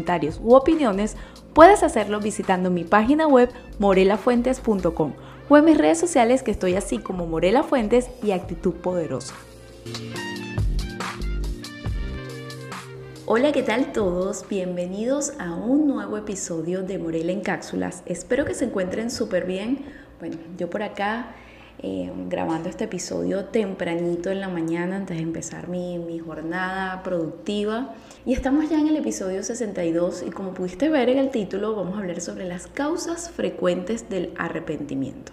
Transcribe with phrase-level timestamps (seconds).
[0.00, 1.16] comentarios u opiniones,
[1.52, 5.12] puedes hacerlo visitando mi página web morelafuentes.com
[5.48, 9.34] o en mis redes sociales que estoy así como Morela Fuentes y Actitud Poderosa.
[13.26, 14.46] Hola, ¿qué tal todos?
[14.48, 18.02] Bienvenidos a un nuevo episodio de Morela en Cápsulas.
[18.06, 19.84] Espero que se encuentren súper bien.
[20.18, 21.34] Bueno, yo por acá
[21.82, 27.94] eh, grabando este episodio tempranito en la mañana antes de empezar mi, mi, jornada productiva.
[28.26, 31.96] Y estamos ya en el episodio 62 y como pudiste ver en el título vamos
[31.96, 35.32] a hablar sobre las causas frecuentes del arrepentimiento.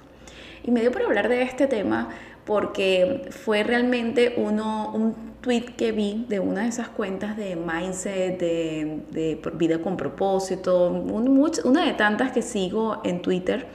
[0.64, 2.10] Y me dio por hablar de este tema
[2.46, 8.40] porque fue realmente uno, un tweet que vi de una de esas cuentas de mindset,
[8.40, 13.68] de, de vida con propósito, una de tantas que sigo en Twitter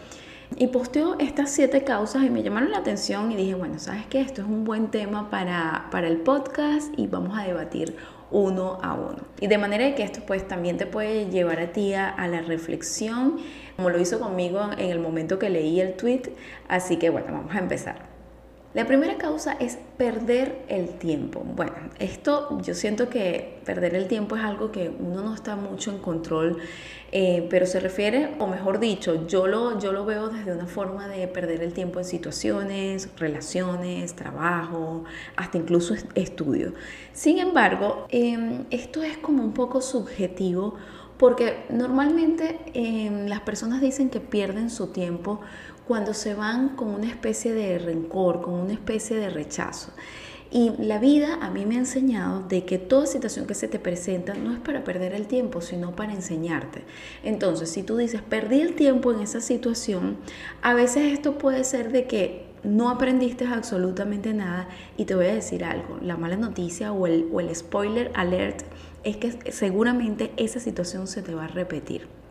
[0.56, 4.20] y posteó estas siete causas y me llamaron la atención y dije, bueno, sabes que
[4.20, 7.96] esto es un buen tema para, para el podcast y vamos a debatir
[8.30, 9.18] uno a uno.
[9.40, 12.40] Y de manera que esto pues también te puede llevar a ti a, a, la
[12.40, 13.38] reflexión,
[13.76, 16.22] como lo hizo conmigo en el momento que leí el tweet.
[16.68, 18.11] Así que bueno, vamos a empezar.
[18.74, 21.40] La primera causa es perder el tiempo.
[21.40, 25.90] Bueno, esto yo siento que perder el tiempo es algo que uno no está mucho
[25.90, 26.56] en control,
[27.12, 31.06] eh, pero se refiere, o mejor dicho, yo lo, yo lo veo desde una forma
[31.06, 35.04] de perder el tiempo en situaciones, relaciones, trabajo,
[35.36, 36.72] hasta incluso estudio.
[37.12, 40.76] Sin embargo, em, esto es como un poco subjetivo
[41.18, 45.40] porque normalmente em, las personas dicen que pierden su tiempo
[45.86, 49.92] cuando se van con una especie de rencor, con una especie de rechazo.
[50.54, 53.78] Y la vida a mí me ha enseñado de que toda situación que se te
[53.78, 56.82] presenta no es para perder el tiempo, sino para enseñarte.
[57.24, 60.18] Entonces, si tú dices, perdí el tiempo en esa situación,
[60.60, 65.34] a veces esto puede ser de que no aprendiste absolutamente nada y te voy a
[65.34, 68.62] decir algo, la mala noticia o el, o el spoiler alert
[69.04, 72.21] es que seguramente esa situación se te va a repetir.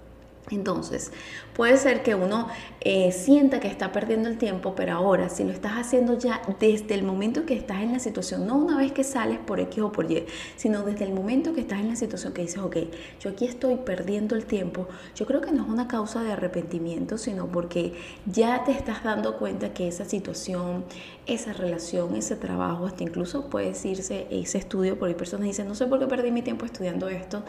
[0.51, 1.11] Entonces,
[1.55, 2.47] puede ser que uno
[2.81, 6.93] eh, sienta que está perdiendo el tiempo, pero ahora si lo estás haciendo ya desde
[6.93, 9.91] el momento que estás en la situación, no una vez que sales por X o
[9.91, 10.25] por Y,
[10.55, 12.77] sino desde el momento que estás en la situación que dices, ok,
[13.19, 17.17] yo aquí estoy perdiendo el tiempo, yo creo que no es una causa de arrepentimiento,
[17.17, 17.93] sino porque
[18.25, 20.83] ya te estás dando cuenta que esa situación,
[21.27, 25.67] esa relación, ese trabajo, hasta incluso puedes irse ese estudio, porque hay personas que dicen,
[25.67, 27.43] no sé por qué perdí mi tiempo estudiando esto,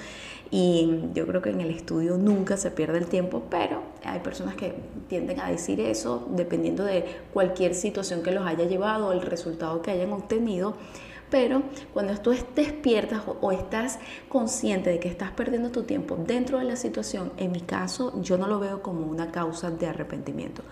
[0.54, 4.54] y yo creo que en el estudio nunca se pierde el tiempo, pero hay personas
[4.54, 4.74] que
[5.08, 9.90] tienden a decir eso dependiendo de cualquier situación que los haya llevado, el resultado que
[9.90, 10.74] hayan obtenido.
[11.32, 11.62] Pero
[11.94, 13.98] cuando tú despiertas o estás
[14.28, 18.36] consciente de que estás perdiendo tu tiempo dentro de la situación, en mi caso yo
[18.36, 20.62] no lo veo como una causa de arrepentimiento.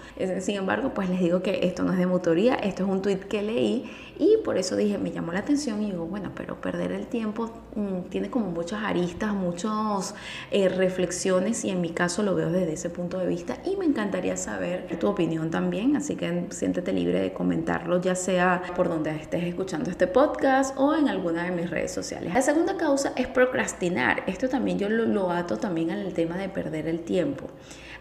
[0.41, 3.21] Sin embargo, pues les digo que esto no es de motoría, esto es un tweet
[3.21, 6.92] que leí y por eso dije, me llamó la atención y digo, bueno, pero perder
[6.92, 10.15] el tiempo mm, tiene como muchas aristas, muchas
[10.50, 13.87] eh, reflexiones y en mi caso lo veo desde ese punto de vista y me
[13.87, 19.16] encantaría saber tu opinión también, así que siéntete libre de comentarlo, ya sea por donde
[19.16, 22.34] estés escuchando este podcast o en alguna de mis redes sociales.
[22.34, 24.25] La segunda causa es procrastinar.
[24.27, 27.47] Esto también yo lo, lo ato también al tema de perder el tiempo.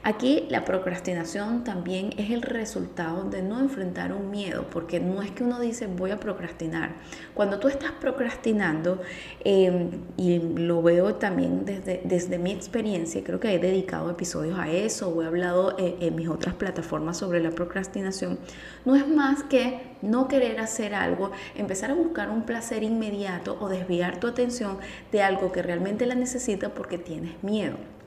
[0.02, 5.30] Aquí la procrastinación también es el resultado de no enfrentar un miedo, porque no es
[5.32, 6.96] que uno dice voy a procrastinar.
[7.34, 9.02] Cuando tú estás procrastinando,
[9.44, 14.70] em, y lo veo también desde, desde mi experiencia, creo que he dedicado episodios a
[14.70, 18.40] eso o he hablado en, en mis otras plataformas sobre la procrastinación,
[18.86, 23.68] no es más que no querer hacer algo, empezar a buscar un placer inmediato o
[23.68, 24.78] desviar tu atención
[25.12, 27.99] de algo que realmente la necesita porque tienes miedo.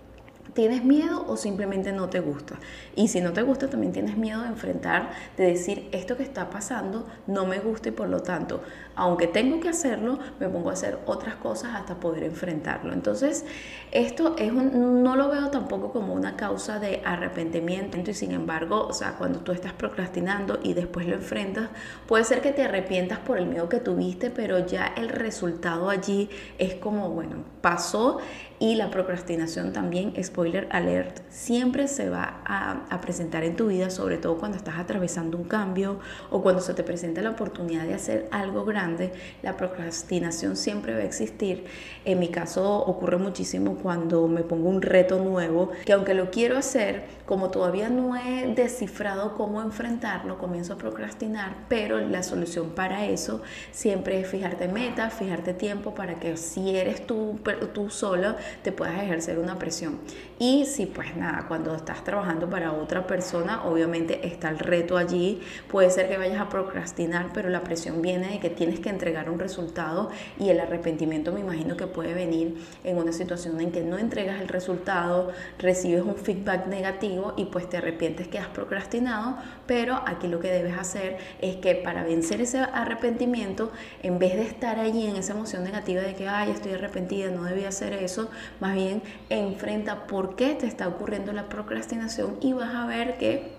[0.55, 2.59] ¿Tienes miedo o simplemente no te gusta?
[2.95, 6.51] Y si no te gusta, también tienes miedo de enfrentar, de decir, esto que está
[6.51, 8.63] pasando no me gusta y por lo tanto,
[8.95, 12.93] aunque tengo que hacerlo, me pongo a hacer otras cosas hasta poder enfrentarlo.
[12.93, 13.45] Entonces,
[13.93, 18.93] esto es no lo veo tampoco como una causa de arrepentimiento y sin embargo, o
[18.93, 21.71] sea, cuando tú estás procrastinando y después lo enfrentas,
[22.07, 26.31] puede ser que te arrepientas por el miedo que tuviste, pero ya el resultado allí
[26.59, 28.19] es como, bueno, pasó
[28.63, 34.19] y la procrastinación también, spoiler alert, siempre se va a, presentar en tu vida, sobre
[34.19, 35.99] todo cuando estás atravesando un cambio
[36.31, 39.11] o cuando se te presenta la oportunidad de hacer algo grande,
[39.43, 41.65] la procrastinación siempre va a existir.
[42.05, 46.57] En mi caso ocurre muchísimo cuando me pongo un reto nuevo, que aunque lo quiero
[46.57, 53.07] hacer, como todavía no he descifrado cómo enfrentarlo, comienzo a procrastinar, pero la solución para
[53.07, 53.43] eso
[53.73, 57.41] siempre es fijarte metas, fijarte tiempo para que si eres tú
[57.75, 59.99] tú solo te puedas ejercer una presión.
[60.39, 65.41] Y si pues nada, cuando estás trabajando para otra persona, obviamente está el reto allí,
[65.69, 69.31] puede ser que vayas a procrastinar, pero la presión viene de que tienes que entregar
[69.31, 73.83] un resultado y el arrepentimiento me imagino que puede venir en una situación en que
[73.83, 79.37] no entregas el resultado, recibes un feedback negativo y pues te arrepientes que has procrastinado,
[79.67, 83.73] pero aquí lo que debes hacer es que para vencer ese arrepentimiento,
[84.03, 87.45] en vez de estar allí en esa emoción negativa de que, ay, estoy arrepentida, no
[87.45, 88.31] debía hacer eso,
[88.61, 93.53] más bien enfrenta por qué te está ocurriendo la procrastinación y vas a ver que,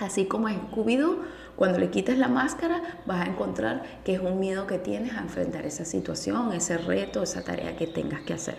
[0.00, 1.22] así como en Scooby-Doo,
[1.56, 5.20] cuando le quites la máscara, vas a encontrar que es un miedo que tienes a
[5.20, 8.58] enfrentar esa situación, ese reto, esa tarea que tengas que hacer.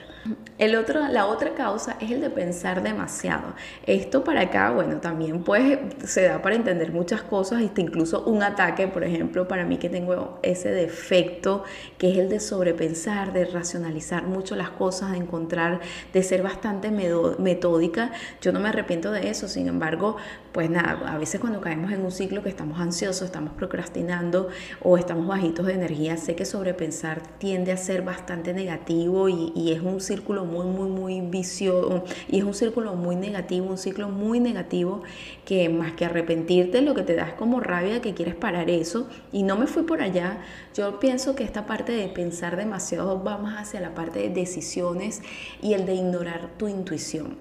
[0.58, 3.54] El otro, la otra causa es el de pensar demasiado.
[3.86, 8.88] Esto para acá, bueno, también pues se da para entender muchas cosas, incluso un ataque,
[8.88, 11.64] por ejemplo, para mí que tengo ese defecto,
[11.98, 15.80] que es el de sobrepensar, de racionalizar mucho las cosas, de encontrar,
[16.12, 18.12] de ser bastante metódica.
[18.42, 20.18] Yo no me arrepiento de eso, sin embargo,
[20.52, 24.50] pues nada, a veces cuando caemos en un ciclo que estamos ansiosos, estamos procrastinando
[24.82, 29.72] o estamos bajitos de energía, sé que sobrepensar tiende a ser bastante negativo y, y
[29.72, 34.10] es un círculo muy, muy, muy vicioso y es un círculo muy negativo, un ciclo
[34.10, 35.04] muy negativo
[35.46, 39.08] que más que arrepentirte lo que te da es como rabia que quieres parar eso
[39.32, 40.40] y no me fui por allá.
[40.74, 45.22] Yo pienso que esta parte de pensar demasiado va más hacia la parte de decisiones
[45.62, 47.38] y el de ignorar tu intuición.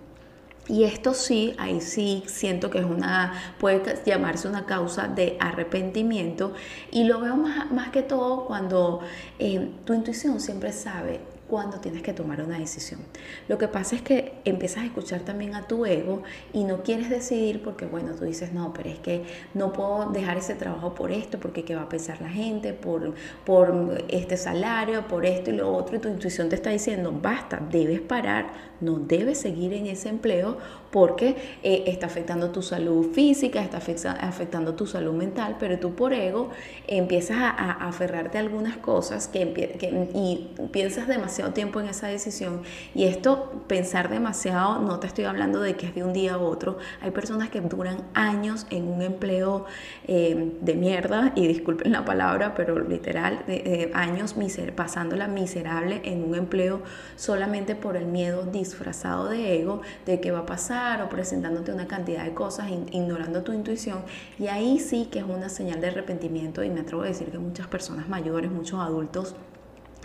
[0.68, 6.52] Y esto sí, ahí sí siento que es una, puede llamarse una causa de arrepentimiento.
[6.90, 9.00] Y lo veo más, más que todo cuando
[9.38, 13.00] eh, tu intuición siempre sabe cuando tienes que tomar una decisión.
[13.48, 16.22] Lo que pasa es que empiezas a escuchar también a tu ego
[16.52, 19.24] y no quieres decidir porque, bueno, tú dices, no, pero es que
[19.54, 23.14] no puedo dejar ese trabajo por esto, porque qué va a pensar la gente, por,
[23.44, 27.60] por este salario, por esto y lo otro, y tu intuición te está diciendo, basta,
[27.70, 30.58] debes parar, no debes seguir en ese empleo
[30.90, 36.12] porque eh, está afectando tu salud física, está afectando tu salud mental, pero tú por
[36.12, 36.50] ego
[36.86, 42.62] empiezas a, aferrarte a algunas cosas que, y piensas demasiado tiempo en esa decisión.
[42.94, 46.38] Y esto, pensar demasiado, no te estoy hablando de que es de un día a
[46.38, 46.78] otro.
[47.02, 49.66] Hay personas que duran años en un empleo
[50.06, 53.44] eh, de mierda, y disculpen la palabra, pero literal,
[53.92, 56.82] años miser pasándola miserable en un empleo
[57.16, 61.86] solamente por el miedo disfrazado de ego de qué va a pasar o presentándote una
[61.86, 64.02] cantidad de cosas, ignorando tu intuición.
[64.38, 67.38] Y ahí sí que es una señal de arrepentimiento y me atrevo a decir que
[67.38, 69.34] muchas personas mayores, muchos adultos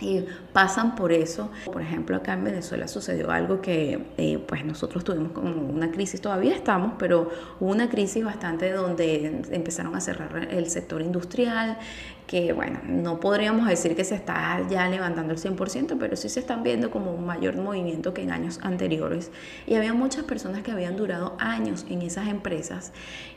[0.00, 1.50] y pasan por eso.
[1.66, 6.20] Por ejemplo, acá en Venezuela sucedió algo que eh, pues nosotros tuvimos como una crisis,
[6.20, 7.30] todavía estamos, pero
[7.60, 11.78] una crisis bastante donde empezaron a cerrar el sector industrial,
[12.26, 16.40] que bueno, no podríamos decir que se está ya levantando el 100%, pero sí se
[16.40, 19.30] están viendo como un mayor movimiento que en años anteriores.
[19.66, 22.92] Y había muchas personas que habían durado años en esas empresas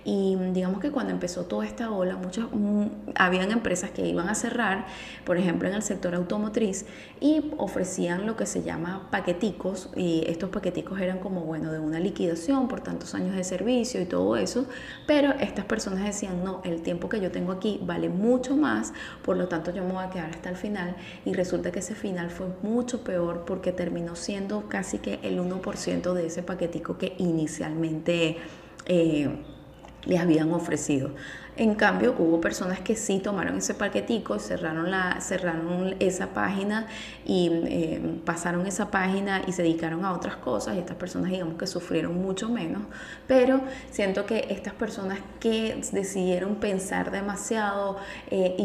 [0.10, 2.86] y digamos que cuando empezó toda esta ola, muchas, mm,
[3.16, 4.86] habían empresas que iban a cerrar,
[5.26, 6.86] por ejemplo en el sector automotriz,
[7.20, 12.00] y ofrecían lo que se llama paqueticos, y estos paqueticos eran como, bueno, de una
[12.00, 14.66] liquidación por tantos años de servicio y todo eso,
[15.08, 18.77] pero estas personas decían, no, el tiempo que yo tengo aquí vale mucho más
[19.24, 20.96] por lo tanto yo me voy a quedar hasta el final
[21.26, 26.14] y resulta que ese final fue mucho peor porque terminó siendo casi que el 1%
[26.14, 28.38] de ese paquetico que inicialmente
[28.86, 29.30] eh,
[30.06, 31.12] les habían ofrecido.
[31.60, 36.86] En cambio, hubo personas que sí tomaron ese paquetico, cerraron, la, cerraron esa página
[37.26, 41.56] y eh, pasaron esa página y se dedicaron a otras cosas y estas personas digamos
[41.56, 42.84] que sufrieron mucho menos,
[43.26, 47.98] pero siento que estas personas que decidieron pensar demasiado
[48.30, 48.56] e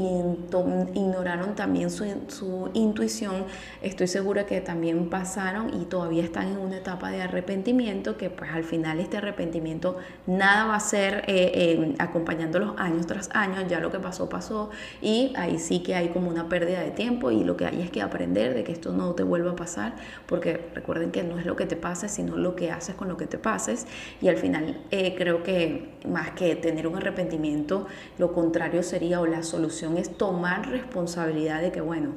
[0.95, 3.47] ignoraron también su, su intuición,
[3.81, 8.51] estoy segura que también pasaron y todavía están en una etapa de arrepentimiento que pues
[8.51, 13.91] al final este arrepentimiento nada va a ser eh, acompañándolos años tras años, ya lo
[13.91, 14.71] que pasó pasó.
[15.01, 17.91] Y ahí sí que hay como una pérdida de tiempo y lo que hay es
[17.91, 19.95] que aprender de que esto no te vuelva a pasar,
[20.27, 23.17] porque recuerden que no es lo que te pasa, sino lo que haces con lo
[23.17, 23.87] que te pases.
[24.21, 27.87] Y al final eh, creo que más que tener un arrepentimiento,
[28.19, 32.11] lo contrario sería o la solución es tomar responsabilidad de que bueno,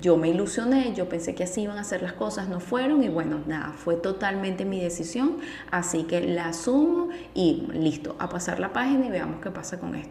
[0.00, 3.08] yo me ilusioné, yo pensé que así iban a ser las cosas, no fueron y
[3.08, 5.38] bueno, nada, fue totalmente mi decisión,
[5.70, 9.94] así que la asumo y listo, a pasar la página y veamos qué pasa con
[9.94, 10.03] esto.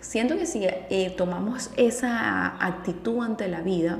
[0.00, 3.98] Siento que si eh, tomamos esa actitud ante la vida,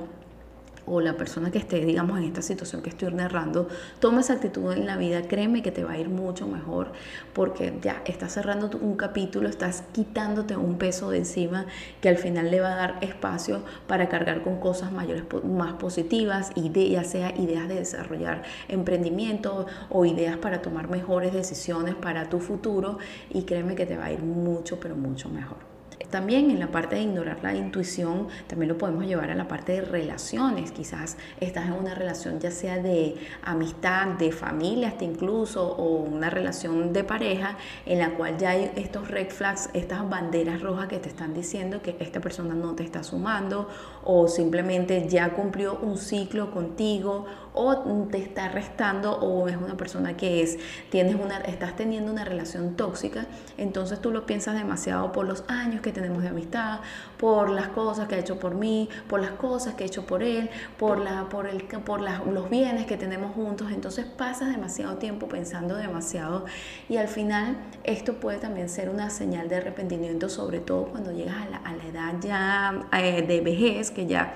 [0.87, 3.69] o la persona que esté, digamos, en esta situación que estoy narrando,
[4.01, 6.93] toma esa actitud en la vida, créeme que te va a ir mucho mejor
[7.35, 11.67] porque ya estás cerrando un capítulo, estás quitándote un peso de encima
[12.01, 16.53] que al final le va a dar espacio para cargar con cosas mayores, más positivas,
[16.55, 22.99] ya sea ideas de desarrollar emprendimiento o ideas para tomar mejores decisiones para tu futuro
[23.31, 25.66] y créeme que te va a ir mucho, pero mucho mejor.
[26.11, 29.73] También en la parte de ignorar la intuición, también lo podemos llevar a la parte
[29.73, 30.71] de relaciones.
[30.73, 36.31] Quizás estás en una relación ya sea de amistad, de familia hasta incluso, o una
[36.31, 40.99] relación de pareja en la cual ya hay estos red flags, estas banderas rojas que
[40.99, 43.69] te están diciendo que esta persona no te está sumando
[44.07, 47.75] o simplemente ya cumplió un ciclo contigo o
[48.11, 50.59] te está restando o es una persona que es,
[50.91, 55.81] tienes una, estás teniendo una relación tóxica, entonces tú lo piensas demasiado por los años
[55.81, 56.81] que tenemos de amistad,
[57.17, 60.23] por las cosas que ha hecho por mí, por las cosas que he hecho por
[60.23, 65.27] él, por, la, por, el, por los bienes que tenemos juntos, entonces pasas demasiado tiempo
[65.27, 66.45] pensando demasiado
[66.91, 71.37] y al final esto puede también ser una señal de arrepentimiento, sobre todo cuando llegas
[71.37, 74.35] a la, a la edad ya eh, de vejez, que ya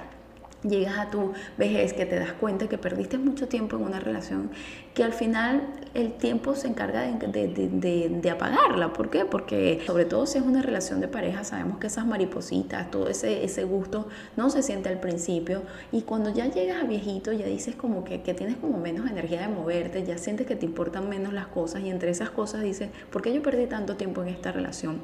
[0.62, 4.50] llegas a tu vejez, que te das cuenta que perdiste mucho tiempo en una relación,
[4.94, 5.62] que al final
[5.94, 8.92] el tiempo se encarga de, apagarla.
[8.92, 9.24] ¿Por qué?
[9.24, 13.44] Porque sobre todo si es una relación de pareja, sabemos que esas maripositas, todo ese,
[13.44, 17.74] ese gusto no se siente al principio y cuando ya llegas a viejito ya dices
[17.74, 21.32] como que, que tienes como menos energía de moverte, ya sientes que te importan menos
[21.32, 24.52] las cosas y entre esas cosas dices, ¿por qué yo perdí tanto tiempo en esta
[24.52, 25.00] relación?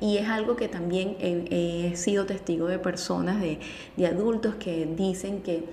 [0.00, 3.58] Y es algo que también he, he sido testigo de personas, de,
[4.06, 5.64] adultos que dicen que,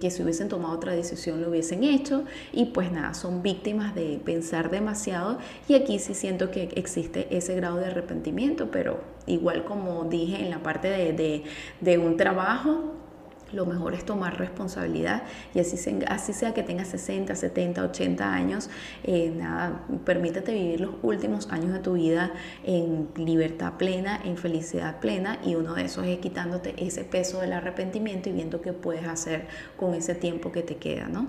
[0.00, 4.20] que si hubiesen tomado otra decisión lo hubiesen hecho y pues nada, son víctimas de
[4.24, 10.04] pensar demasiado y aquí sí siento que existe ese grado de arrepentimiento, pero igual como
[10.04, 11.44] dije en la parte de,
[11.80, 12.92] de, un trabajo,
[13.52, 15.22] lo mejor es tomar responsabilidad
[15.54, 15.76] y así,
[16.08, 18.68] así sea que tengas 60, 70, 80 años,
[19.04, 22.32] eh, nada, permítete vivir los últimos años de tu vida
[22.64, 27.52] en libertad plena, en felicidad plena y uno de esos es quitándote ese peso del
[27.52, 31.28] arrepentimiento y viendo qué puedes hacer con ese tiempo que te queda, ¿no?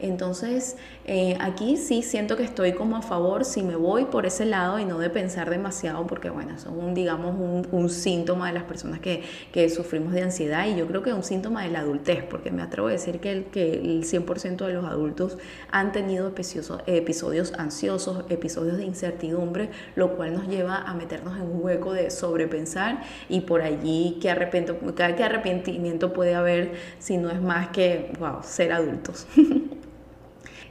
[0.00, 4.44] Entonces, eh, aquí sí siento que estoy como a favor si me voy por ese
[4.44, 7.34] lado y no de pensar demasiado, porque bueno, es un, digamos,
[7.70, 11.16] un, síntoma de las personas que, que sufrimos de ansiedad y yo creo que es
[11.16, 14.66] un síntoma de la adultez, porque me atrevo a decir que el, que el 100%
[14.66, 15.38] de los adultos
[15.70, 21.42] han tenido episodios, episodios ansiosos, episodios de incertidumbre, lo cual nos lleva a meternos en
[21.42, 27.68] un hueco de sobrepensar y por allí qué arrepentimiento puede haber si no es más
[27.68, 29.26] que, wow, ser adultos.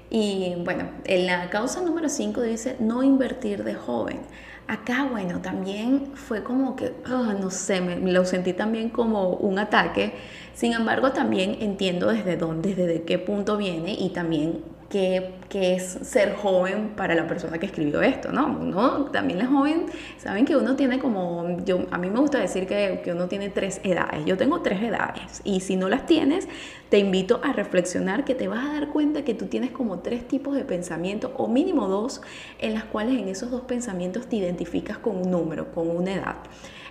[0.10, 4.22] y bueno, en la causa número 5 dice no invertir de joven.
[4.68, 9.60] Acá, bueno, también fue como que, ah, no sé, me, lo sentí también como un
[9.60, 10.14] ataque.
[10.54, 16.36] Sin embargo, también entiendo desde dónde, desde qué punto viene y también qué, es ser
[16.36, 18.46] joven para la persona que escribió esto, ¿no?
[18.46, 22.68] Uno también es joven, saben que uno tiene como, yo, a mí me gusta decir
[22.68, 26.48] que, que uno tiene tres edades, yo tengo tres edades y si no las tienes,
[26.90, 30.28] te invito a reflexionar que te vas a dar cuenta que tú tienes como tres
[30.28, 32.22] tipos de pensamiento o mínimo dos
[32.60, 36.36] en las cuales en esos dos pensamientos te identificas con un número, con una edad.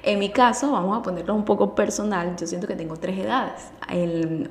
[0.07, 3.73] En mi caso, vamos a ponerlo un poco personal, yo siento que tengo tres edades.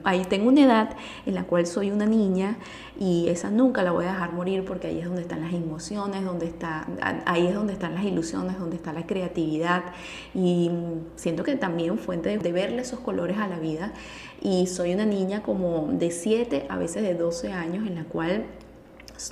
[0.04, 0.90] ahí tengo una edad
[1.26, 2.58] en la cual soy una niña
[3.00, 6.26] y esa nunca la voy a dejar morir porque ahí es donde están las emociones,
[6.26, 6.86] donde está,
[7.26, 9.86] ahí es donde están las ilusiones, donde está la creatividad
[10.34, 10.72] y
[11.16, 13.94] siento que también fuente de verle esos colores a la vida
[14.42, 18.44] y soy una niña como de 7 a veces de 12 años en la cual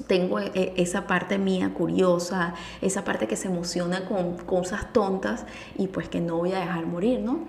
[0.07, 5.45] tengo e, esa parte mía curiosa, esa parte que se emociona con cosas tontas
[5.77, 7.39] y pues que no voy a dejar morir, ¿no?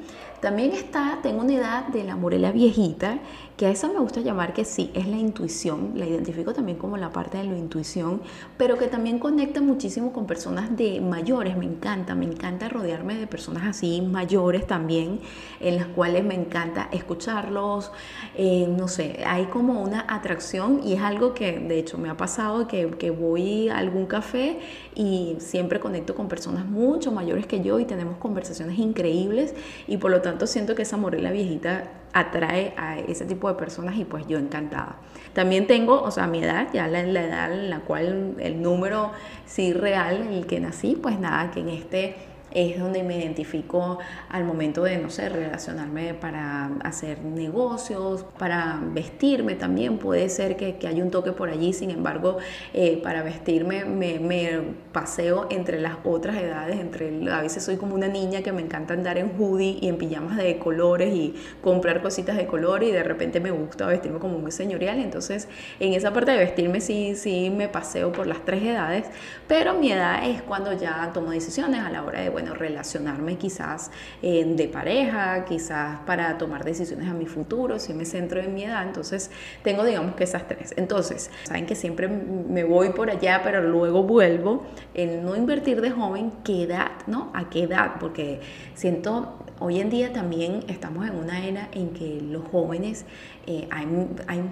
[0.44, 3.18] También está, tengo una edad de la Morelia viejita,
[3.56, 6.98] que a esa me gusta llamar que sí, es la intuición, la identifico también como
[6.98, 8.20] la parte de la intuición,
[8.58, 13.26] pero que también conecta muchísimo con personas de mayores, me encanta, me encanta rodearme de
[13.26, 15.20] personas así mayores también,
[15.60, 17.90] en las cuales me encanta escucharlos,
[18.34, 22.18] eh, no sé, hay como una atracción y es algo que de hecho me ha
[22.18, 24.58] pasado que, que voy a algún café
[24.94, 29.54] y siempre conecto con personas mucho mayores que yo y tenemos conversaciones increíbles
[29.86, 34.04] y por lo siento que esa morela viejita atrae a ese tipo de personas y
[34.04, 34.96] pues yo encantada.
[35.32, 39.10] También tengo, o sea, mi edad, ya la, la edad en la cual el número
[39.46, 42.16] sí real, el que nací, pues nada, que en este
[42.54, 49.54] es donde me identifico al momento de, no sé, relacionarme para hacer negocios, para vestirme
[49.54, 52.38] también, puede ser que, que haya un toque por allí, sin embargo,
[52.73, 58.06] eh, para vestirme me, paseo entre las otras edades, entre, a veces soy como una
[58.06, 62.37] niña que me encanta andar en hoodie y en pijamas de colores y comprar cositas
[62.37, 65.49] de color y de repente me gusta vestirme como muy señorial, entonces
[65.80, 69.06] en esa parte de vestirme sí, sí me paseo por las tres edades,
[69.49, 73.90] pero mi edad es cuando ya tomo decisiones a la hora de, bueno, relacionarme quizás
[74.22, 78.64] eh, de pareja, quizás para tomar decisiones a mi futuro, si me centro en mi
[78.64, 79.30] edad, entonces
[79.62, 80.74] tengo digamos que esas tres.
[80.76, 85.90] Entonces, saben que siempre me voy por allá, pero luego vuelvo, el no invertir de
[85.90, 87.30] joven, ¿qué edad, no?
[87.34, 87.94] ¿A qué edad?
[87.98, 88.40] Porque
[88.74, 93.04] siento hoy en día también estamos en una era en que los jóvenes
[93.46, 93.86] eh, hay,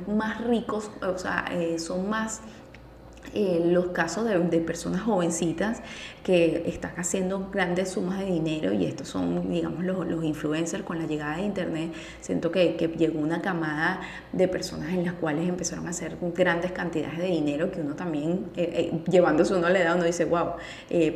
[0.07, 2.41] más ricos, o sea, eh, son más
[3.35, 5.81] eh, los casos de, personas jovencitas
[6.23, 11.07] que están haciendo grandes sumas de dinero y estos son, digamos, los, influencers con la
[11.07, 11.93] llegada de Internet.
[12.21, 14.01] Siento que, que, llegó una camada
[14.33, 18.51] de personas en las cuales empezaron a hacer grandes cantidades de dinero que uno también,
[18.55, 20.51] eh, eh, llevándose uno a la edad, uno dice, wow,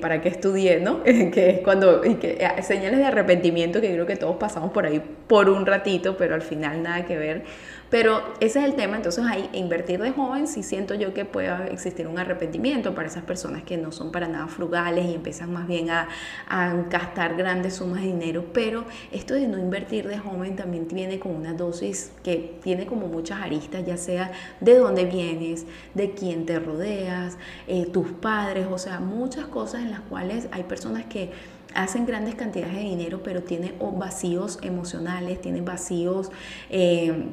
[0.00, 0.80] ¿para qué estudié?
[0.80, 1.02] ¿no?
[1.04, 2.18] que es cuando, y
[2.62, 6.42] señales de arrepentimiento que creo que todos pasamos por ahí por un ratito, pero al
[6.42, 7.44] final nada que ver
[7.90, 11.72] pero ese es el tema, entonces ahí invertir de joven sí siento yo que puede
[11.72, 15.66] existir un arrepentimiento para esas personas que no son para nada frugales y empiezan más
[15.66, 16.08] bien a,
[16.48, 21.18] a gastar grandes sumas de dinero, pero esto de no invertir de joven también viene
[21.18, 26.46] con una dosis que tiene como muchas aristas, ya sea de dónde vienes, de quién
[26.46, 31.30] te rodeas, eh, tus padres, o sea, muchas cosas en las cuales hay personas que
[31.74, 36.30] hacen grandes cantidades de dinero, pero tienen vacíos emocionales, tienen vacíos...
[36.70, 37.26] Eh,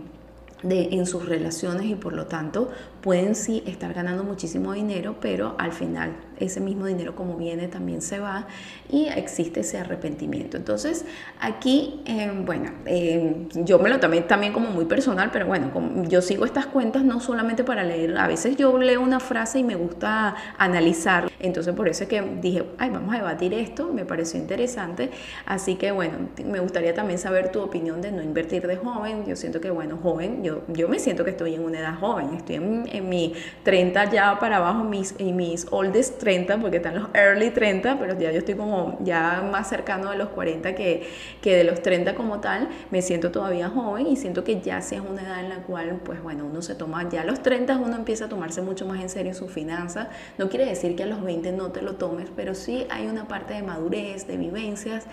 [0.63, 2.71] de, en sus relaciones y por lo tanto
[3.03, 8.01] pueden sí estar ganando muchísimo dinero, pero al final ese mismo dinero como viene también
[8.01, 8.47] se va
[8.89, 10.55] y existe ese arrepentimiento.
[10.55, 11.03] Entonces
[11.39, 15.69] aquí, eh, bueno, eh, yo me lo tomé también como muy personal, pero bueno,
[16.07, 19.63] yo sigo estas cuentas no solamente para leer, a veces yo leo una frase y
[19.63, 24.05] me gusta analizar, entonces por eso es que dije, ay, vamos a debatir esto, me
[24.05, 25.11] pareció interesante,
[25.45, 29.35] así que bueno, me gustaría también saber tu opinión de no invertir de joven, yo
[29.35, 32.55] siento que bueno, joven, yo, yo me siento que estoy en una edad joven, estoy
[32.55, 33.33] en en mi
[33.63, 38.17] 30 ya para abajo, mis, y mis oldest 30, porque están los early 30, pero
[38.17, 41.07] ya yo estoy como ya más cercano de los 40 que,
[41.41, 44.95] que de los 30 como tal, me siento todavía joven y siento que ya sí
[44.95, 47.95] es una edad en la cual, pues bueno, uno se toma, ya los 30 uno
[47.95, 51.21] empieza a tomarse mucho más en serio su finanza, no quiere decir que a los
[51.23, 55.05] 20 no te lo tomes, pero sí hay una parte de madurez, de vivencias,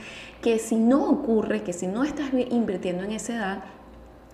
[0.43, 3.65] que si no ocurre, que si no estás invirtiendo en esa edad,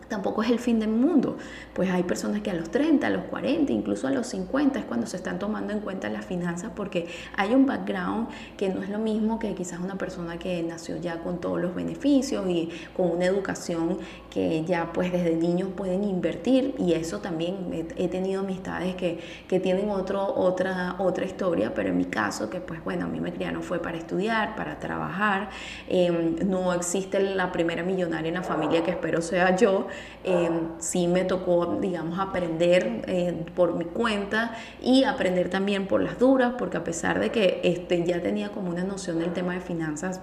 [0.09, 1.37] tampoco es el fin del mundo.
[1.75, 4.85] Pues hay personas que a los 30, a los 40, incluso a los 50 es
[4.85, 8.89] cuando se están tomando en cuenta las finanzas porque hay un background que no es
[8.89, 13.11] lo mismo que quizás una persona que nació ya con todos los beneficios y con
[13.11, 13.99] una educación
[14.31, 17.57] que ya pues desde niños pueden invertir y eso también
[17.97, 22.61] he, tenido amistades que, que tienen otro, otra, otra historia, pero en mi caso que
[22.61, 25.51] pues bueno, a mí me criaron fue para estudiar, para trabajar,
[25.89, 29.87] eh, no existe la primera millonaria en la familia que espero sea yo,
[30.25, 36.19] eh, sí me tocó, digamos, aprender eh, por mi cuenta y aprender también por las
[36.19, 39.61] duras, porque a pesar de que este, ya tenía como una noción del tema de
[39.61, 40.21] finanzas,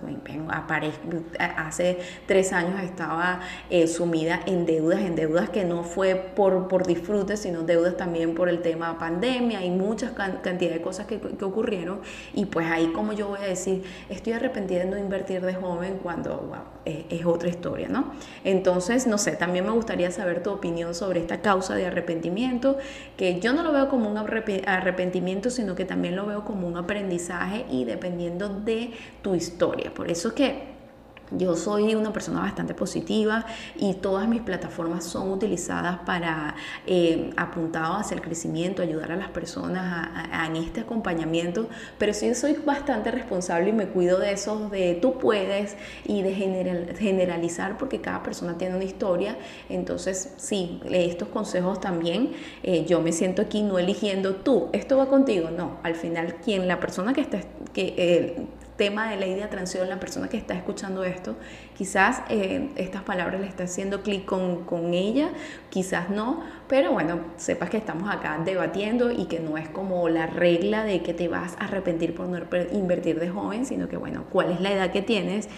[1.57, 6.85] hace tres años estaba eh, sumida en deudas, en deudas que no fue por, por
[6.85, 11.45] disfrute, sino deudas también por el tema pandemia y muchas cantidad de cosas que, que
[11.45, 12.01] ocurrieron.
[12.33, 15.99] Y pues ahí como yo voy a decir, estoy arrepentida de no invertir de joven
[16.03, 18.11] cuando, wow, es otra historia, ¿no?
[18.43, 22.77] Entonces, no sé, también me gustaría saber tu opinión sobre esta causa de arrepentimiento,
[23.17, 26.77] que yo no lo veo como un arrepentimiento, sino que también lo veo como un
[26.77, 29.93] aprendizaje y dependiendo de tu historia.
[29.93, 30.72] Por eso es que
[31.37, 37.95] yo soy una persona bastante positiva y todas mis plataformas son utilizadas para eh, apuntado
[37.95, 40.09] hacia el crecimiento, ayudar a las personas
[40.47, 41.67] en este acompañamiento,
[41.97, 46.33] pero sí soy bastante responsable y me cuido de esos de tú puedes y de
[46.97, 49.37] generalizar porque cada persona tiene una historia,
[49.69, 55.07] entonces sí, estos consejos también, eh, yo me siento aquí no eligiendo tú, esto va
[55.07, 57.39] contigo, no, al final quien la persona que está,
[57.73, 61.35] que eh, tema de ley de atracción, la persona que está escuchando esto,
[61.77, 65.29] quizás eh, estas palabras le está haciendo clic con, con, ella,
[65.69, 70.27] quizás no, pero bueno, sepas que estamos acá debatiendo y que no es como la
[70.27, 72.39] regla de que te vas a arrepentir por no
[72.71, 75.49] invertir de joven, sino que bueno, cuál es la edad que tienes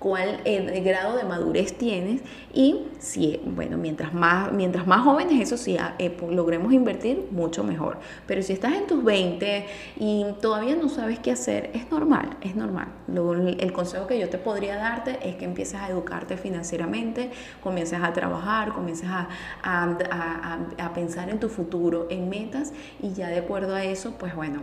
[0.00, 5.56] cuál eh, grado de madurez tienes y si, bueno, mientras más, mientras más jóvenes, eso
[5.56, 7.98] sí, ah, eh, logremos invertir, mucho mejor.
[8.26, 9.66] Pero si estás en tus 20
[9.98, 12.88] y todavía no sabes qué hacer, es normal, es normal.
[13.06, 17.30] el consejo que yo te podría darte es que empieces a educarte financieramente,
[17.62, 19.28] comiences a trabajar, comiences a,
[19.62, 24.60] a pensar en tu futuro, en metas y ya de acuerdo a eso, pues bueno,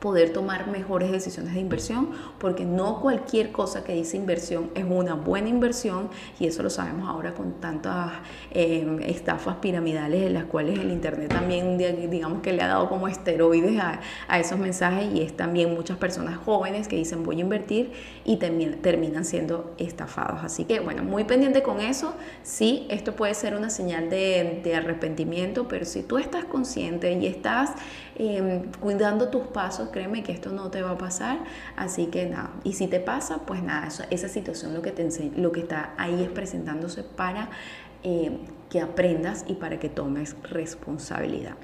[0.00, 5.14] poder tomar mejores decisiones de inversión, porque no cualquier cosa que dice inversión es una
[5.14, 6.08] buena inversión
[6.38, 8.12] y eso lo sabemos ahora con tantas
[8.50, 13.08] eh, estafas piramidales en las cuales el Internet también, digamos que le ha dado como
[13.08, 17.92] esteroides a, esos mensajes y es también muchas personas jóvenes que dicen voy a invertir
[18.24, 20.42] y terminan siendo estafados.
[20.42, 25.68] Así que bueno, muy pendiente con eso, sí, esto puede ser una señal de arrepentimiento,
[25.68, 27.74] pero si tú estás consciente y estás
[28.22, 31.38] Em, cuidando tus pasos, créeme que esto no te va a pasar,
[31.74, 35.52] así que nada, y si te pasa, pues nada, esa situación lo que, te lo
[35.52, 37.48] que está ahí es presentándose para
[38.02, 41.54] em, que aprendas y para que tomes responsabilidad.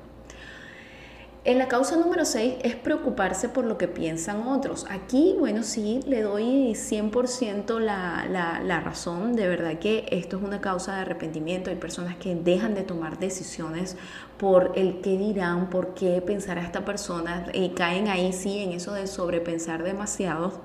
[1.47, 4.85] En la causa número 6 es preocuparse por lo que piensan otros.
[4.91, 9.37] Aquí, bueno, sí, le doy 100% la, la, la, razón.
[9.37, 11.71] De verdad que esto es una causa de arrepentimiento.
[11.71, 13.97] Hay personas que dejan de tomar decisiones
[14.39, 17.47] por el qué dirán, por qué pensará esta persona.
[17.53, 20.61] Y caen ahí, sí, en eso de sobrepensar demasiado.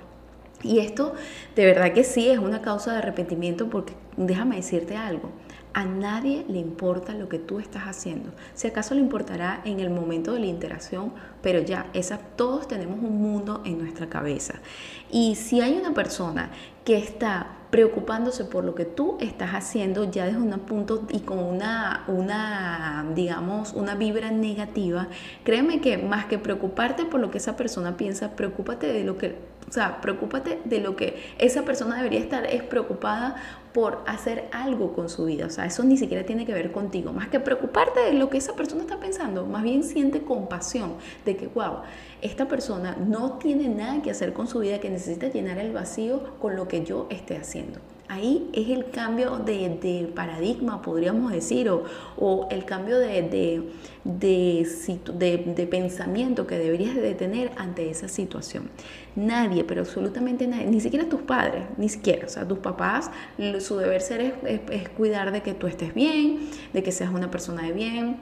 [0.63, 1.13] Y esto,
[1.55, 5.29] de verdad que sí, es una causa de arrepentimiento porque déjame decirte algo.
[5.73, 8.31] A nadie le importa lo que tú estás haciendo.
[8.53, 11.89] Si acaso le importará en el momento de la interacción, pero ya,
[12.35, 14.55] todos tenemos un mundo en nuestra cabeza.
[15.09, 16.49] Y si hay una persona
[16.83, 21.39] que está preocupándose por lo que tú estás haciendo ya desde un punto y con
[21.39, 25.07] una, una, digamos, una vibra negativa,
[25.45, 29.37] créeme que más que preocuparte por lo que esa persona piensa, preocúpate de lo que,
[29.71, 33.37] o sea, preocúpate de lo que esa persona debería estar es preocupada
[33.71, 35.45] por hacer algo con su vida.
[35.45, 37.13] O sea, eso ni siquiera tiene que ver contigo.
[37.13, 41.37] Más que preocuparte de lo que esa persona está pensando, más bien siente compasión de
[41.37, 41.83] que, wow,
[42.21, 46.37] esta persona no tiene nada que hacer con su vida, que necesita llenar el vacío
[46.41, 47.79] con lo que yo esté haciendo.
[48.11, 53.63] Ahí es el cambio de, paradigma, podríamos decir, o, el cambio de,
[54.03, 58.69] de, pensamiento que deberías de tener ante esa situación.
[59.15, 63.09] Nadie, pero absolutamente nadie, ni siquiera tus padres, ni siquiera, o sea, tus papás,
[63.61, 67.63] su deber ser es cuidar de que tú estés bien, de que seas una persona
[67.63, 68.17] de bien,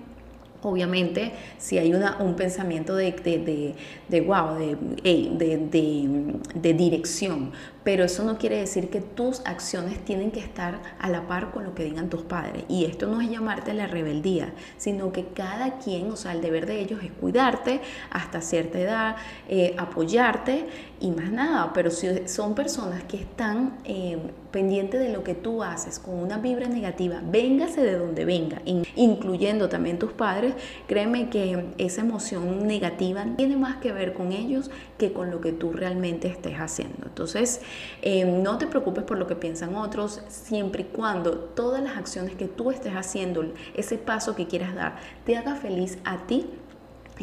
[0.61, 3.75] Obviamente, si hay una, un pensamiento de, de,
[4.09, 7.53] de, wow, de, dirección,
[7.85, 11.63] pero eso no quiere decir que tus acciones tienen que estar a la par con
[11.63, 12.65] lo que digan tus padres.
[12.67, 16.65] Y esto no es llamarte la rebeldía, sino que cada quien, o sea, el deber
[16.65, 19.15] de ellos es cuidarte hasta cierta edad,
[19.47, 20.65] eh, apoyarte
[20.99, 21.71] y más nada.
[21.73, 24.17] Pero si son personas que están eh,
[24.51, 28.61] pendientes de lo que tú haces con una vibra negativa, véngase de donde venga,
[28.95, 30.48] incluyendo también tus padres,
[30.87, 35.51] créeme que esa emoción negativa tiene más que ver con ellos que con lo que
[35.51, 37.07] tú realmente estés haciendo.
[37.07, 37.61] Entonces,
[38.01, 42.35] eh, no te preocupes por lo que piensan otros, siempre y cuando todas las acciones
[42.35, 46.45] que tú estés haciendo, ese paso que quieras dar, te haga feliz a ti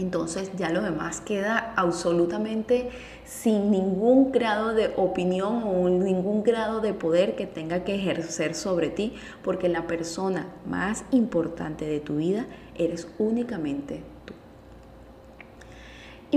[0.02, 2.90] entonces ya lo demás queda absolutamente
[3.24, 8.88] sin ningún grado de opinión o ningún grado de poder que tenga que ejercer sobre
[8.88, 14.15] ti, porque la persona más importante de tu vida eres únicamente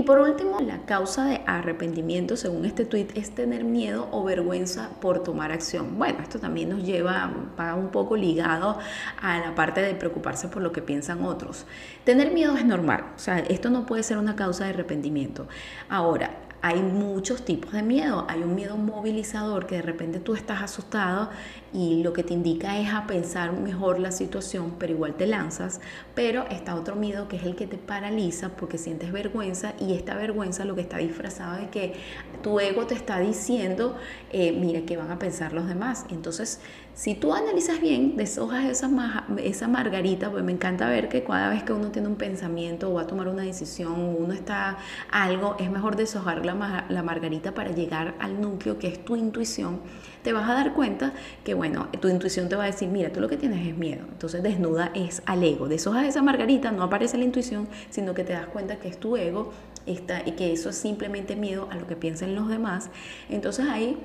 [0.00, 4.88] y por último, la causa de arrepentimiento, según este tweet, es tener miedo o vergüenza
[4.98, 5.98] por tomar acción.
[5.98, 8.78] Bueno, esto también nos lleva, va un poco ligado
[9.20, 11.66] a la parte de preocuparse por lo que piensan otros.
[12.04, 15.48] Tener miedo es normal, o sea, esto no puede ser una causa de arrepentimiento.
[15.90, 16.30] Ahora,
[16.62, 18.26] hay muchos tipos de miedo.
[18.28, 21.30] Hay un miedo movilizador que de repente tú estás asustado
[21.72, 25.80] y lo que te indica es a pensar mejor la situación, pero igual te lanzas.
[26.14, 30.14] Pero está otro miedo que es el que te paraliza porque sientes vergüenza y esta
[30.14, 31.94] vergüenza lo que está disfrazado de que
[32.42, 33.96] tu ego te está diciendo,
[34.32, 36.04] eh, mira, ¿qué van a pensar los demás?
[36.10, 36.60] Entonces,
[36.94, 41.62] si tú analizas bien, deshojas esa, esa margarita, pues me encanta ver que cada vez
[41.62, 44.78] que uno tiene un pensamiento o va a tomar una decisión, uno está
[45.10, 49.80] algo, es mejor deshojar la, la margarita para llegar al núcleo que es tu intuición.
[50.22, 53.20] Te vas a dar cuenta que, bueno, tu intuición te va a decir, mira, tú
[53.20, 54.04] lo que tienes es miedo.
[54.10, 55.68] Entonces desnuda es al ego.
[55.68, 59.16] Deshojas esa margarita, no aparece la intuición, sino que te das cuenta que es tu
[59.16, 59.52] ego
[59.86, 62.90] está, y que eso es simplemente miedo a lo que piensen los demás.
[63.28, 63.96] Entonces ahí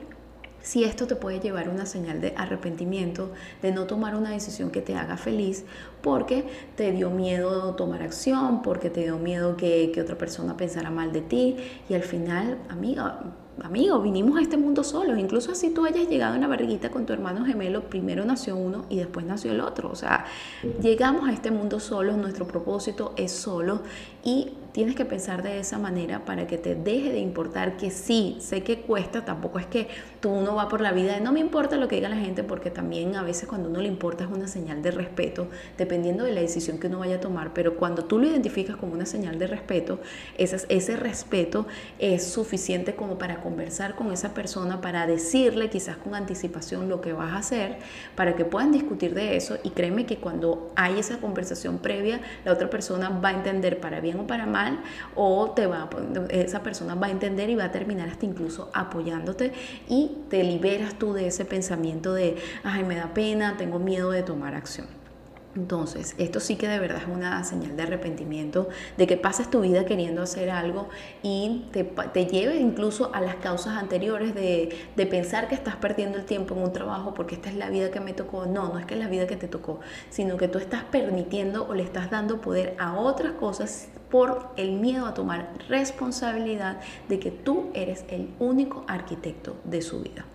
[0.66, 4.82] si esto te puede llevar una señal de arrepentimiento, de no tomar una decisión que
[4.82, 5.64] te haga feliz,
[6.02, 11.14] porque te dio miedo tomar acción, porque te dio miedo que, otra persona pensara mal
[11.14, 11.56] de ti
[11.88, 13.20] y al final, amiga,
[13.62, 15.20] amigo, vinimos a este mundo solos.
[15.20, 18.86] Incluso así tú hayas llegado en la barriguita con tu hermano gemelo, primero nació uno
[18.90, 19.92] y después nació el otro.
[19.92, 20.26] O sea,
[20.82, 23.82] llegamos a este mundo solos, nuestro propósito es solo
[24.26, 28.36] y tienes que pensar de esa manera para que te deje de importar que sí,
[28.42, 29.88] sé que cuesta, tampoco es que
[30.20, 32.44] tú uno va por la vida de no me importa lo que diga la gente,
[32.44, 36.34] porque también a veces cuando uno le importa es una señal de respeto, dependiendo de
[36.34, 39.40] la decisión que uno vaya a tomar, pero cuando tú lo identificas como una señal
[39.40, 40.02] de respeto,
[40.38, 46.90] ese, respeto es suficiente como para conversar con esa persona, para decirle quizás con anticipación
[46.90, 47.78] lo que vas a hacer,
[48.16, 52.52] para que puedan discutir de eso y créeme que cuando hay esa conversación previa, la
[52.52, 54.80] otra persona va a entender para bien o para mal,
[55.16, 55.90] o te va,
[56.30, 59.54] esa persona va a entender y va a terminar hasta incluso apoyándote
[59.88, 64.24] y te liberas tú de ese pensamiento de, ay, me da pena, tengo miedo de
[64.24, 64.88] tomar acción.
[65.56, 69.62] Entonces, esto sí que de verdad es una señal de arrepentimiento, de que pases tu
[69.62, 70.90] vida queriendo hacer algo
[71.24, 76.18] y te, te lleve incluso a las causas anteriores de, de, pensar que estás perdiendo
[76.18, 78.46] el tiempo en un trabajo porque esta es la vida que me tocó.
[78.46, 81.66] No, no es que es la vida que te tocó, sino que tú estás permitiendo
[81.68, 87.20] o le estás dando poder a otras cosas por el miedo a tomar responsabilidad de
[87.20, 90.26] que tú eres el único arquitecto de su vida.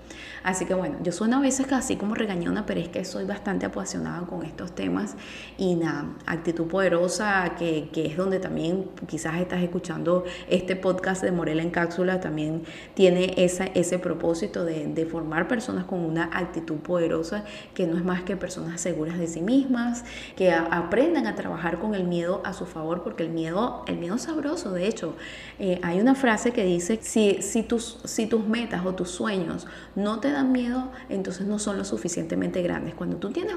[0.42, 3.66] Así que bueno, yo sueno a veces casi como regañona, pero es que soy bastante
[3.66, 5.14] apasionada con estos temas
[5.58, 11.32] y nada, actitud poderosa, que, que es donde también quizás estás escuchando este podcast de
[11.32, 12.62] Morela en Cápsula, también
[12.94, 18.04] tiene esa, ese propósito de, de formar personas con una actitud poderosa, que no es
[18.04, 20.04] más que personas seguras de sí mismas,
[20.36, 24.18] que aprendan a trabajar con el miedo a su favor, porque el miedo, el miedo
[24.18, 25.14] sabroso, de hecho,
[25.58, 29.66] eh, hay una frase que dice, si, si, tus, si tus metas o tus sueños
[29.94, 32.94] no te dan miedo, entonces no son lo suficientemente grandes.
[32.94, 33.56] Cuando tú tienes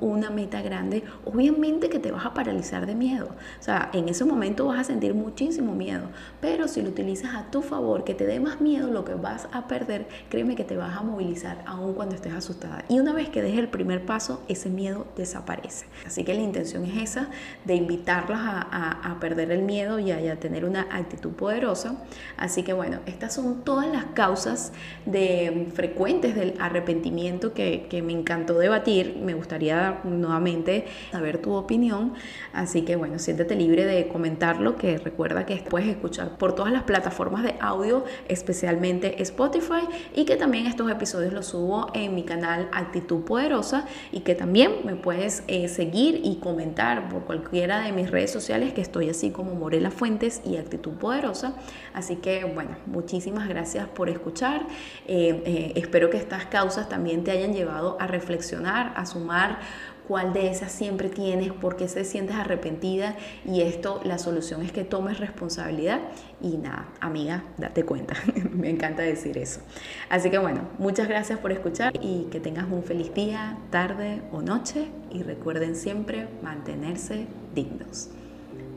[0.00, 3.28] una meta grande, obviamente que te vas a paralizar de miedo.
[3.60, 6.08] O sea, en ese momento vas a sentir muchísimo miedo,
[6.40, 9.48] pero si lo utilizas a tu favor, que te dé más miedo, lo que vas
[9.52, 12.84] a perder, créeme que te vas a movilizar aún cuando estés asustada.
[12.88, 15.86] Y una vez que dejes el primer paso, ese miedo desaparece.
[16.06, 17.28] Así que la intención es esa,
[17.64, 21.96] de invitarlas a, a perder el miedo y a, tener una actitud poderosa.
[22.36, 24.72] Así que bueno, estas son todas las causas
[25.04, 29.18] de frecuencia del arrepentimiento que, que me encantó debatir.
[29.20, 32.14] Me gustaría nuevamente saber tu opinión.
[32.52, 36.84] Así que bueno, siéntete libre de comentarlo, que recuerda que puedes escuchar por todas las
[36.84, 42.68] plataformas de audio, especialmente Spotify, y que también estos episodios los subo en mi canal
[42.72, 48.10] Actitud Poderosa y que también me puedes eh, seguir y comentar por cualquiera de mis
[48.10, 51.54] redes sociales, que estoy así como Morela Fuentes y Actitud Poderosa.
[51.94, 54.66] Así que bueno, muchísimas gracias por escuchar.
[55.06, 59.58] Eh, eh, Espero que estas causas también te hayan llevado a reflexionar, a sumar
[60.06, 64.70] cuál de esas siempre tienes, por qué se sientes arrepentida y esto, la solución es
[64.70, 66.00] que tomes responsabilidad
[66.40, 68.14] y nada, amiga, date cuenta,
[68.52, 69.60] me encanta decir eso.
[70.08, 74.42] Así que bueno, muchas gracias por escuchar y que tengas un feliz día, tarde o
[74.42, 78.10] noche y recuerden siempre mantenerse dignos.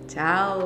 [0.09, 0.59] Tchau!